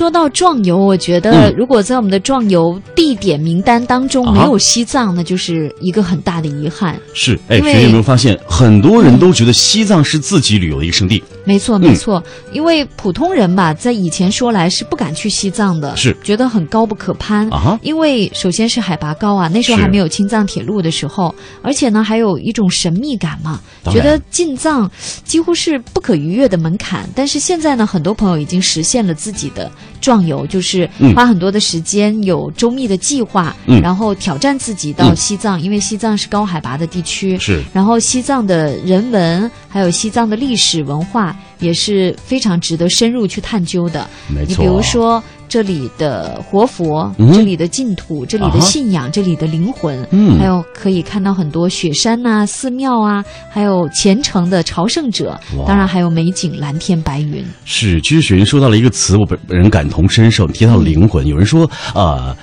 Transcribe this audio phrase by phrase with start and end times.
[0.00, 6.98] 说到壮游，我觉得如果在我们的壮游地点名单当中没有西藏，那就是一个很大的遗憾。
[7.12, 11.22] 是，哎，学员有没有发现，很多人都觉得西藏是自己旅游的一个圣地？
[11.44, 17.78] 没错，没错，因为普通人吧，在以前说来是不敢去西藏的，是觉得很高不可攀啊。
[17.82, 23.60] 因为首先是海拔高啊，那时候还没有青藏铁路的时候，而且呢，还有一种神秘感嘛，
[23.92, 24.90] 觉得进藏
[25.24, 27.06] 几乎是不可逾越的门槛。
[27.14, 37.62] 但是现在呢，很多朋友已经实现了自己的壮游，就是花很多的时间，有周密的计划，然后挑战自己到西藏，因为西藏是高海拔的地区，是。
[37.72, 44.08] 然后西藏的人文，还有西藏的历史文化，也是非常值得深入去探究的。
[44.28, 44.48] 没错。
[44.48, 57.44] 你比如说这里的活佛，这里的净土，这里的信仰，这里的灵魂，嗯，还有可以看到很多雪山呐、寺庙啊，还有虔诚的朝圣者，当然还有美景、蓝天白云。
[57.64, 60.46] 是，其实雪云说到了一个词，我本人感同身受。
[60.46, 62.36] 你提到了灵魂，有人说啊。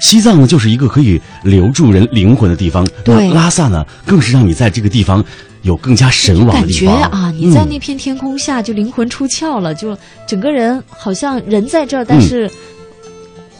[0.00, 2.86] 西藏呢，就是一个可以留住人灵魂的地方。
[3.04, 5.24] 对，拉萨呢，更是让你在这个地方
[5.62, 7.00] 有更加神往的地方。
[7.00, 12.50] 感觉啊，你在那片天空下就灵魂出窍了，就整个人好像人在这儿，但是。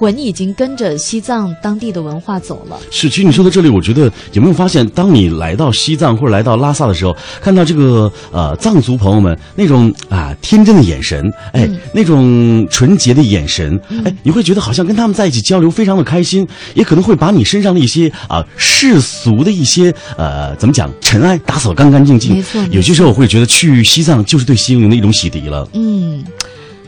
[0.01, 2.81] 魂已经跟着西藏当地的文化走了。
[2.91, 22.37] 是，其实你说到这里，我觉得有没有发现，当你来到西藏或者来到拉萨的时候，看到这个呃藏族朋友们那种啊天真的眼神，哎，那种纯洁的眼神，哎，你会觉得好像跟他们在一起交流非常的开心，也可能会把你身上的一些啊世俗的一些呃怎么讲尘埃打扫干干净净。
[22.37, 25.69] 没错，有些时候我会觉得去西藏就是对心灵的一种洗涤了。
[25.75, 26.25] 嗯。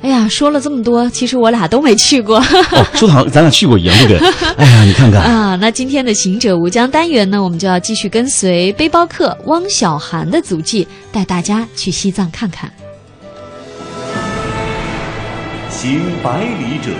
[0.02, 2.38] 哎呀，说了这么多，其实我俩都没去过。
[2.38, 4.28] 哦，说的好像咱俩去过一样，对不对？
[4.58, 12.70] 哎呀，你看看啊，那今天的行者无疆单元呢，我们就要继续跟随背包客汪小涵的足迹，带大家去西藏看看。
[15.70, 16.90] 行百里者，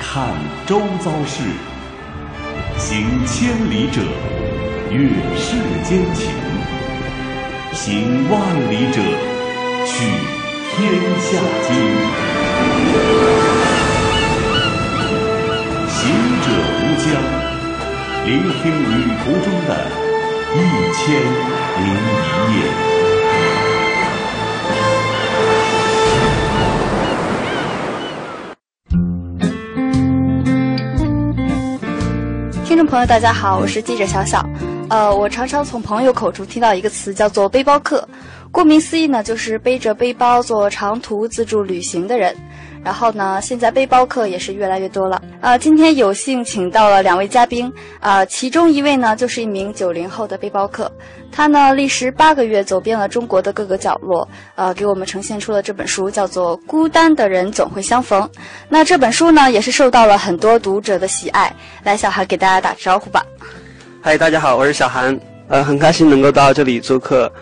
[0.00, 0.28] 看
[0.66, 1.42] 周遭事；
[2.78, 4.00] 行千里者，
[4.90, 6.30] 阅世间情；
[7.72, 8.40] 行万
[8.70, 9.02] 里者，
[9.86, 10.04] 去。
[10.76, 10.90] 天
[11.20, 11.70] 下经，
[15.88, 16.02] 行
[16.42, 17.06] 者无疆，
[18.26, 18.92] 聆听旅
[19.22, 19.70] 途中的
[20.52, 20.56] 一
[20.92, 21.02] 千
[21.78, 21.86] 零
[22.18, 22.26] 一
[22.56, 22.58] 夜。
[32.64, 34.44] 听众朋友，大家好，我是记者小小。
[34.90, 38.06] 呃，我常常从朋友口中听到一个词，叫做“背包客”。
[38.54, 42.32] 顾名思义呢，就是背着背包做长途自助旅行的人。
[42.84, 45.20] 然后呢，现在背包客也是越来越多了。
[45.40, 50.88] 呃，今天有幸请到了两位嘉宾，啊，其中一位呢就是一名九零后的背包客，
[51.32, 58.22] 他呢历时八个月走遍了中国的各个角落，呃，给我们呈现出了这本书，叫做《孤单的人总会相逢》。
[58.68, 61.52] 那这本书呢，也是受到了很多读者的喜爱。
[61.82, 63.26] 来，小韩给大家打个招呼吧。
[64.00, 67.32] 嗨，大家好，我是小韩，呃，很开心能够到这里做客。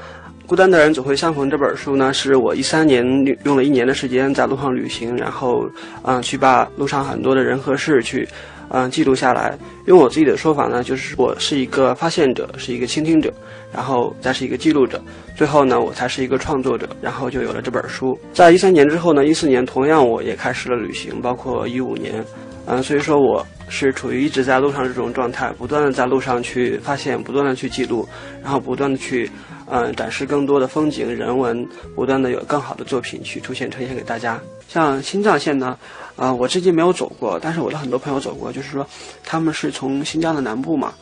[0.46, 1.48] 孤单的人总会相逢。
[1.48, 3.04] 这本书呢，是我一三年
[3.44, 5.66] 用了一年的时间在路上旅行，然后，
[6.02, 8.28] 嗯，去把路上很多的人和事去，
[8.68, 9.56] 嗯，记录下来。
[9.86, 13.32] 用我自己的说法呢，就是我是一个发现者，是一个倾听者，
[13.72, 15.00] 然后再是一个记录者，
[15.36, 18.18] 最后呢，我才是一个创作者，然后就有了这本书。
[18.34, 22.22] 在一三年之后呢，一四年同样我也开始了旅行，包括一五年，
[22.66, 28.06] 嗯，所以说我是处于一直在路上这种状态，不断的在路上去发现，不断的去记录，
[28.42, 29.30] 然后不断的去。
[29.74, 34.38] 嗯，展示更多的风景人文，不断的有更好的作品去出现呈现给大家。
[34.68, 35.78] 像新藏线呢，
[36.14, 38.86] 啊，我至今没有走过，但是我的很多朋友走过，就是说
[39.24, 40.92] 他们是从新疆的南部嘛，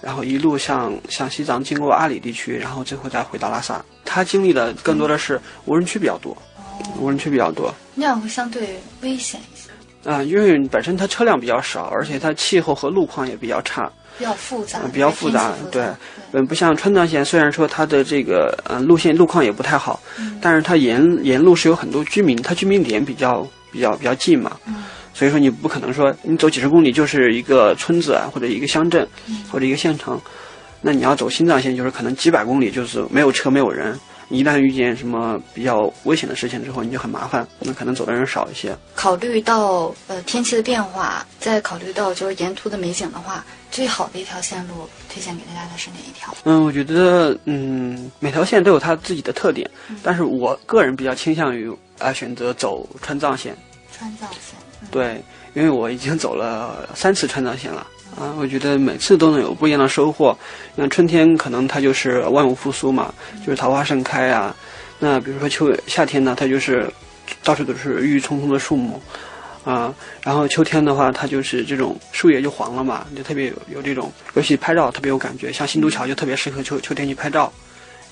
[0.00, 3.84] 然后一路向向西藏，经过阿里地区，然后最后再回到拉萨。
[4.04, 6.36] 他经历的更多的是无人区比较多，
[6.98, 9.55] 无人区比较多，那样会相对危险一
[10.06, 10.10] 些。
[10.10, 13.90] 啊，因为本身它车辆比较少，而且它气候和路况也比较差。
[14.18, 15.84] 比较复杂，比较复杂，对，
[16.32, 20.00] 嗯，不像川藏线，虽然说它的这个呃路线路况也不太好，
[20.40, 24.56] 但是它沿沿路是有很多居民，它居民点比较比较比较近嘛，
[25.12, 29.06] 所以说你不可能说你走几十公里就是一个村子啊，或者一个乡镇，
[29.52, 30.18] 或者一个县城，
[30.80, 33.94] 那你要走新藏线，就是可能几百公里就是没有车没有人。
[34.28, 38.76] 一旦遇见什么比较危险的事情之后，你就很麻烦，那可能走的人少一些。
[38.94, 46.34] 考虑到呃天气的变化，再考虑到就是沿途的美景的话，最好的一条线路推荐给大家的是哪一条？
[46.44, 49.70] 嗯，我觉得嗯每条线都有它自己的特点，
[50.02, 53.56] 但是我个人比较倾向于啊选择走川藏线。
[53.96, 54.58] 川藏线。
[54.90, 55.22] 对，
[55.54, 57.86] 因为我已经走了三次川藏线了。
[58.18, 60.36] 啊，我觉得每次都能有不一样的收获。
[60.74, 63.12] 那春天可能它就是万物复苏嘛，
[63.44, 64.56] 就是桃花盛开啊。
[64.98, 66.90] 那比如说秋夏天呢，它就是
[67.44, 69.00] 到处都是郁郁葱葱的树木。
[69.64, 69.92] 啊，
[70.22, 75.52] 然后秋天的话，它就是这种树叶就黄了嘛，就特别有有这种，尤其拍照特别有感觉。
[75.52, 77.52] 像新都桥就特别适合秋秋天去拍照。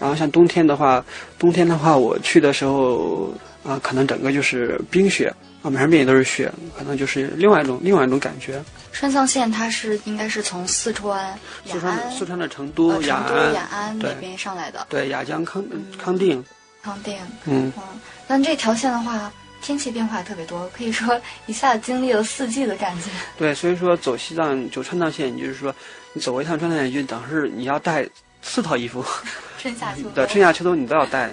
[0.01, 1.05] 然后像冬天的话，
[1.39, 5.33] 冬天的话我去的时候啊，可能整个就是冰雪
[5.65, 8.63] 啊，满山遍野都是雪，可能就是另外一种另外一种感觉。
[8.93, 14.87] 川藏线它是应该是从四川四川四川的成都、呃、雅安、雅安那边上来的。
[14.91, 15.65] 对，雅江康
[15.99, 16.45] 康定。
[16.83, 17.19] 康定。
[17.47, 17.83] 嗯嗯，
[18.29, 19.33] 但这条线的话。
[19.63, 23.09] 天气变化特别多，可以说一下子经历了四季的感觉。
[23.39, 25.75] 对，所以说走西藏走川藏线，就是说
[26.13, 28.07] 你走一趟川藏线，就等是你要带
[28.43, 29.03] 四套衣服，
[29.57, 30.13] 春夏秋冬。
[30.13, 31.31] 对，春夏秋冬你都要带。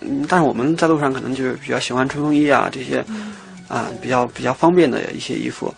[0.00, 3.02] 嗯，但是我们在路上可能就是比较喜欢冲锋衣啊这些，
[3.70, 5.72] 啊比较比较方便的一些衣服。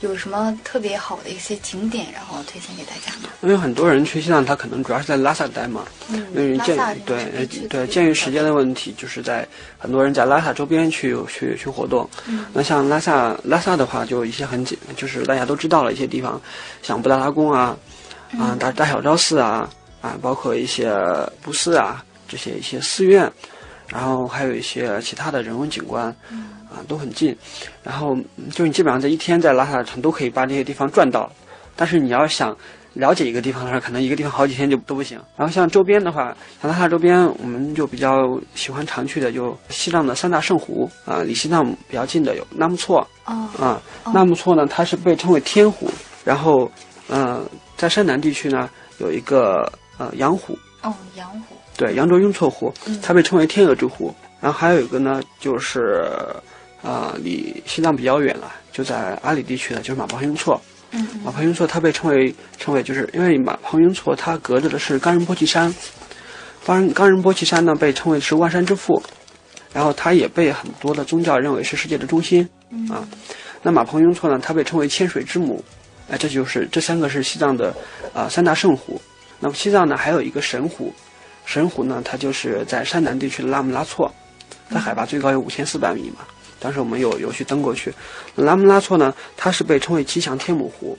[0.00, 3.28] 有什么特别好的一些景点，然后推荐给大家吗？
[3.42, 5.84] 因为很多人去西藏，他可能主要是在拉萨待嘛。
[6.08, 6.74] 嗯，因为鉴
[7.04, 9.46] 对对鉴于时间的问题，就是在
[9.76, 12.08] 很多人在拉萨周边去去去活动。
[12.26, 16.40] 嗯，那像拉萨拉萨的话，就一些很简，就是大家都知道了一些地方，
[16.80, 17.76] 像布达拉宫啊，
[18.38, 19.68] 啊大大小昭寺啊，
[20.00, 20.90] 啊包括一些
[21.42, 23.30] 布寺啊这些一些寺院，
[23.88, 26.16] 然后还有一些其他的人文景观。
[26.30, 26.46] 嗯。
[26.70, 27.36] 啊，都很近，
[27.82, 28.16] 然后
[28.52, 31.28] 就你基本上在一天在拉萨城都可以把这些地方转到，
[31.74, 32.56] 但是你要想
[32.94, 35.18] 了解一个地方的话，可能一个地方好几天就都不行。
[35.36, 43.82] 然后像周边的话，像拉萨周边，我们就比较喜欢常去的，就西藏的三大圣湖啊，离西藏比较近的有纳木错啊，
[44.14, 45.90] 纳木错呢，它是被称为天湖，
[46.24, 46.70] 然后
[47.08, 47.44] 呃，
[47.76, 51.56] 在山南地区呢有一个呃羊湖哦，羊湖。
[51.76, 52.72] 对，羊卓雍措湖，
[53.02, 56.04] 它被称为天鹅之湖，然后还有一个呢就是。
[56.82, 60.60] 啊，离西藏比较远了，就在阿里地区的，就是马旁雍措。
[60.92, 65.72] 嗯，马旁雍措它被称为称为，就是因为马旁雍措它隔着的是冈仁波齐山，
[66.64, 69.00] 冈仁冈仁波齐山呢被称为是万山之父，
[69.72, 72.48] 然后它也被很多的宗教认为是世界的中心。
[72.88, 73.06] 啊，
[73.62, 75.62] 那马旁雍措呢，它被称为千水之母。
[76.10, 77.72] 哎，这就是这三个是西藏的
[78.12, 79.00] 啊三大圣湖。
[79.38, 80.92] 那么西藏呢还有一个神湖，
[81.46, 84.12] 神湖呢它就是在山南地区的拉姆拉措，
[84.68, 86.24] 它海拔最高有五千四百米嘛。
[86.60, 87.92] 当时我们有有去登过去，
[88.36, 90.96] 拉姆拉措呢，它是被称为吉祥天母湖，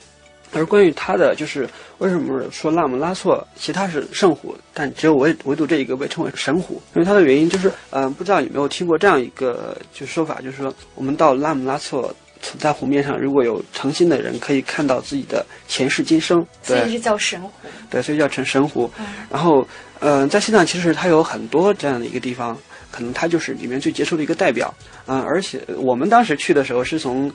[0.52, 1.66] 而关于它的就是
[1.98, 12.12] 为什么说拉姆拉措其他是圣湖，但只有唯唯独这一个被称为神湖，因为它的原因就是，嗯，不知道有没有听过这样一个就说法，就是说我们到拉姆拉措
[12.58, 17.50] 在湖面上，如果有诚心的人，可以看到自己的前世今生，所以是叫神湖，
[17.88, 18.90] 对，所以叫成神湖。
[19.30, 19.64] 然后，
[20.00, 22.58] 嗯，在西藏其实它有很多这样的一个地方。
[22.92, 24.72] 可能他就是里面最杰出的一个代表，
[25.06, 27.32] 嗯，而且我们当时去的时候是从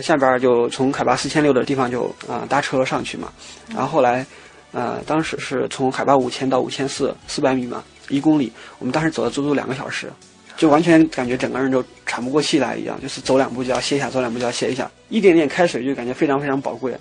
[0.00, 3.32] 下边就从海拔四千六的地方就啊搭车上去嘛，
[3.70, 4.26] 然后后来，
[4.72, 10.12] 呃，当时是从海拔五千到五千四四百米嘛，一公里，我们当时走了足足两个小时，
[10.56, 16.94] 就完全感觉整个人就喘不过气来一样，就是走两步就要歇一下，走两步就要歇一下，一点点开水就感觉非常非常宝贵。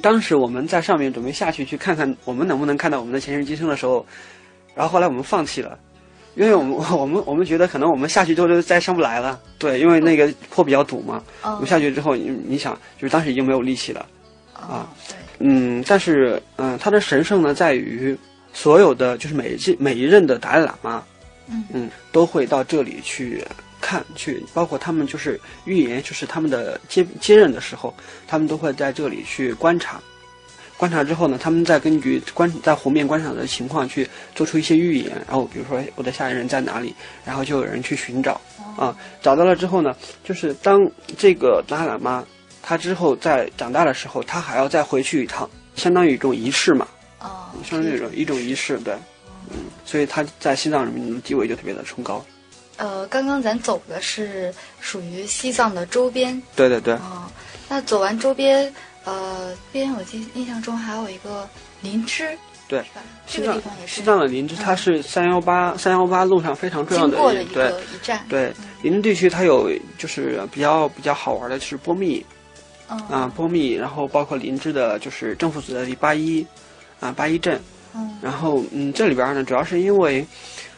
[0.00, 4.04] 当时我们在上面准备下去去看看我们能不能看到我们的前世今生的时候，
[4.74, 5.78] 然后后来我们放弃了。
[6.36, 11.22] 因为我们我们我们觉得可能我们下去之后就再上不来了，对，因为那个坡比较陡嘛。
[11.42, 14.06] 我们下去之后，你你想，就是当时已经没有力气了，
[14.52, 14.86] 啊，
[15.38, 18.16] 嗯，但是嗯，它的神圣呢，在于
[18.52, 21.02] 所有的就是每一每一任的达赖喇嘛，
[21.72, 23.42] 嗯，都会到这里去
[23.80, 27.94] 看，去包括他们就是预言，就是他们的接接任的时候，
[28.28, 30.00] 他们都会在这里去观察。
[30.76, 38.38] 观察之后呢，他们再根据观在湖面观察的情况去做出一些预言，然后比如说我的下一任在哪里，然后就有人去寻找，
[38.76, 40.80] 啊，找到了之后呢，就是当
[41.16, 42.24] 这个达赖喇嘛
[42.62, 46.86] 他之后在长大的时候，他还要再回去一趟，相当于一种仪式嘛，
[47.20, 48.94] 哦，相当于一种一种仪式，对，
[49.50, 52.22] 嗯，所以他在西藏人民的地位就特别的崇高。
[52.76, 57.22] 呃，刚刚咱走的是属于西藏的周边，对对对，哦，
[57.66, 58.70] 那走完周边。
[59.06, 61.48] 呃，边我记印象中还有一个
[61.80, 62.36] 林芝，
[62.66, 62.84] 对，
[63.24, 63.94] 这个地方也是。
[63.94, 68.26] 西藏的林芝，它是三幺八三幺八路上非常重要的一个一站。
[68.28, 72.26] 对，林芝地区它有就是比较比较好玩的是波密，
[72.88, 76.44] 啊波密，然后包括林芝的就是政府所在地八一，
[76.98, 77.60] 啊八一镇，
[77.94, 80.26] 嗯，然后嗯这里边呢主要是因为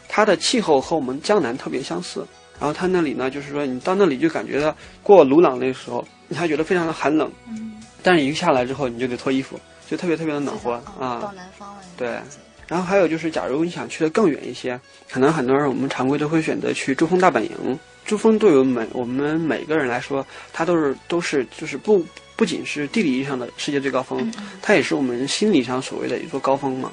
[0.07, 2.23] 它的气候和我们江南特别相似，
[2.59, 7.68] 然后它那里呢就是说你到那里就感觉到过鲁朗那时候你还觉得非常的寒冷，嗯。
[8.01, 11.19] 但是一下来之后，你就得脱衣服，就特别特别的暖和啊。
[11.21, 11.81] 到南方了。
[11.97, 12.19] 对，
[12.67, 14.79] 然后还有就是，假如你想去的更远一些，
[15.09, 17.79] 可能很多人我们常规都会选择去珠峰大本营。
[18.05, 22.03] 珠峰对于每我们每个人来说，它都是都是就是不
[22.35, 26.91] 不仅是地理意义上的世界最高峰，它也是我们心理上所谓的一座高峰嘛。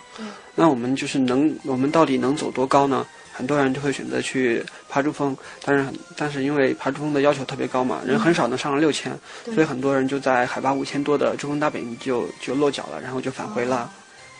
[0.55, 3.07] 那我们就是能，我们到底能走多高呢？
[3.33, 9.13] 很多人就会选择去爬珠峰，但是但是因为爬珠峰的要求特别高嘛，人很少能上了六千，
[9.47, 13.91] 所以很多人就在海拔五千多的珠峰大本营就就落脚了，然后就返回了。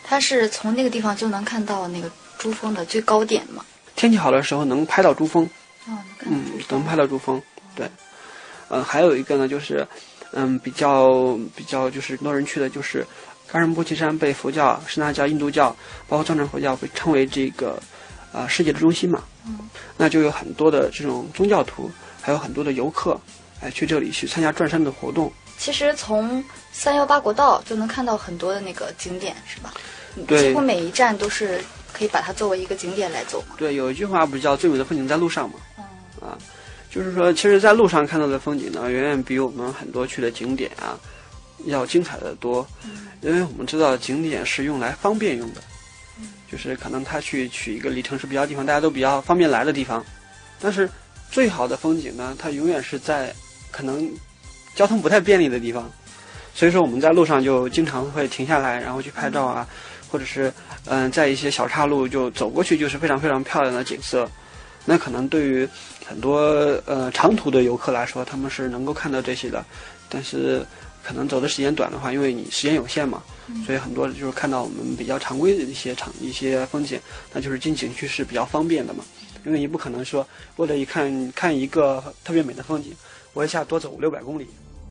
[0.03, 3.65] 它是从那个地方就能看到那个珠峰的最高点吗？
[3.95, 5.43] 天气好的时候能拍到珠峰，
[5.87, 7.41] 哦，嗯，能拍到珠峰，
[7.75, 7.89] 对。
[8.69, 9.85] 嗯，还有一个呢，就是
[10.33, 13.05] 嗯，比较比较就是很多人去的就是
[13.51, 15.75] 冈仁波齐山，被佛教、什那教、印度教，
[16.07, 17.81] 包括藏传佛教被称为这个
[18.31, 19.23] 啊世界的中心嘛。
[19.45, 19.57] 嗯。
[19.95, 21.89] 那就有很多的这种宗教徒，
[22.21, 23.19] 还有很多的游客，
[23.61, 25.31] 哎，去这里去参加转山的活动。
[25.57, 29.73] 其实从三幺八国道就能看到很多的那个景点，是吧？
[30.27, 31.59] 对几乎每一站都是
[31.91, 33.55] 可以把它作为一个景点来走嘛。
[33.57, 35.55] 对，有一句话不是叫“最美的风景在路上”嘛？
[35.77, 35.83] 嗯。
[36.27, 36.37] 啊，
[36.91, 40.97] 就是说，其实，在路上看到的风景呢，远远比我们很多去的景点啊，
[41.65, 42.65] 要精彩的多。
[42.83, 43.07] 嗯。
[43.21, 45.61] 因为我们知道，景点是用来方便用的。
[46.51, 50.03] 就是可能他去取一个离城市比较地方，大家都比较方便来的地方。
[50.59, 50.89] 但是，
[51.29, 53.33] 最好的风景呢，它永远是在
[53.69, 54.09] 可能
[54.73, 55.89] 交通不太便利的地方。
[56.55, 59.67] 所以说，我们在路上就经常会停下来，然后去拍照啊，
[60.09, 60.51] 或者是
[60.85, 64.27] 嗯，在一些小岔路就走过去，就是非常非常漂亮的景色。
[64.85, 65.67] 那可能对于
[66.07, 66.39] 很多
[66.85, 69.63] 呃长途的游客来说，他们是能够看到这些的，
[70.09, 70.65] 但是
[71.07, 73.23] 可能走的时间短的话，因为你时间有限嘛，
[73.65, 76.99] 所以很多就是看到我们比较常规的一些场一些风景，
[77.31, 79.05] 那就是进景区是比较方便的嘛，
[79.45, 82.91] 因为你不可能说为了一看看一个特别美的风景，
[83.31, 84.47] 我一下多走五六百公里。